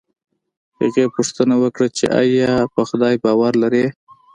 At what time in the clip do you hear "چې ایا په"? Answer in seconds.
1.97-2.81